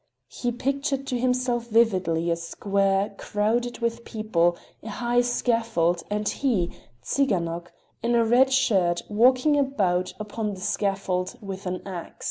[0.29, 6.71] He pictured to himself vividly a square crowded with people, a high scaffold, and he,
[7.03, 7.67] Tsiganok,
[8.01, 12.15] in a red shirt walking about upon the scaffold with an ax.